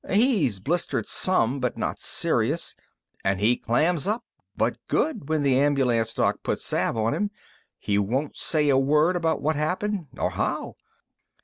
[0.09, 2.75] He's blistered some but not serious,
[3.23, 4.25] and he clams up
[4.57, 7.29] but good when the ambulance doc puts salve on him.
[7.77, 10.77] He won't say a word about what happened or how.